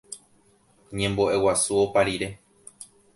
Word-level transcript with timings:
Ñembo'eguasu 0.97 1.73
opa 1.83 2.01
rire 2.07 2.27